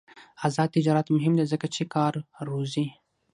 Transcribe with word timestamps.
آزاد 0.45 0.69
تجارت 0.75 1.07
مهم 1.15 1.33
دی 1.37 1.45
ځکه 1.51 1.67
چې 1.75 1.83
کار 1.95 2.13
روزي. 2.47 2.85